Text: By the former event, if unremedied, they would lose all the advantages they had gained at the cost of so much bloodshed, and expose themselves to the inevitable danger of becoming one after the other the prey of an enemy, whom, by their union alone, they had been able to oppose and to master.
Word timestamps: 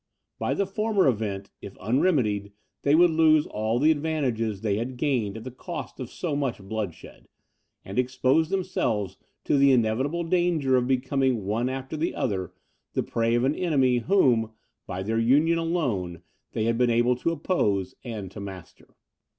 By 0.39 0.55
the 0.55 0.65
former 0.65 1.07
event, 1.07 1.51
if 1.61 1.77
unremedied, 1.77 2.53
they 2.81 2.95
would 2.95 3.11
lose 3.11 3.45
all 3.45 3.77
the 3.77 3.91
advantages 3.91 4.61
they 4.61 4.77
had 4.77 4.97
gained 4.97 5.37
at 5.37 5.43
the 5.43 5.51
cost 5.51 5.99
of 5.99 6.09
so 6.09 6.35
much 6.35 6.57
bloodshed, 6.59 7.27
and 7.85 7.99
expose 7.99 8.49
themselves 8.49 9.15
to 9.43 9.57
the 9.59 9.71
inevitable 9.71 10.23
danger 10.23 10.75
of 10.75 10.87
becoming 10.87 11.45
one 11.45 11.69
after 11.69 11.95
the 11.95 12.15
other 12.15 12.51
the 12.93 13.03
prey 13.03 13.35
of 13.35 13.43
an 13.43 13.53
enemy, 13.53 13.99
whom, 13.99 14.49
by 14.87 15.03
their 15.03 15.19
union 15.19 15.59
alone, 15.59 16.23
they 16.53 16.63
had 16.63 16.79
been 16.79 16.89
able 16.89 17.15
to 17.17 17.29
oppose 17.29 17.93
and 18.03 18.31
to 18.31 18.39
master. 18.39 18.95